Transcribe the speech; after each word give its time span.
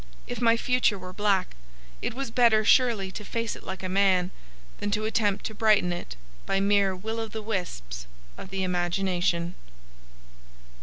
If 0.25 0.41
my 0.41 0.57
future 0.57 0.97
were 0.97 1.13
black, 1.13 1.53
it 2.01 2.15
was 2.15 2.31
better 2.31 2.65
surely 2.65 3.11
to 3.11 3.23
face 3.23 3.55
it 3.55 3.61
like 3.65 3.83
a 3.83 3.87
man 3.87 4.31
than 4.79 4.89
to 4.89 5.05
attempt 5.05 5.45
to 5.45 5.53
brighten 5.53 5.93
it 5.93 6.15
by 6.47 6.59
mere 6.59 6.95
will 6.95 7.19
o' 7.19 7.27
the 7.27 7.43
wisps 7.43 8.07
of 8.35 8.49
the 8.49 8.63
imagination. 8.63 9.53